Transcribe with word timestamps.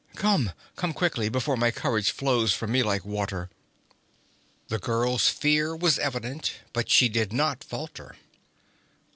Come! 0.15 0.53
Come 0.77 0.93
quickly, 0.93 1.29
before 1.29 1.55
my 1.55 1.69
courage 1.69 2.09
flows 2.09 2.53
from 2.55 2.71
me 2.71 2.81
like 2.81 3.05
water!' 3.05 3.51
The 4.67 4.79
girl's 4.79 5.29
fear 5.29 5.75
was 5.75 5.99
evident, 5.99 6.53
but 6.73 6.89
she 6.89 7.07
did 7.07 7.31
not 7.31 7.63
falter. 7.63 8.15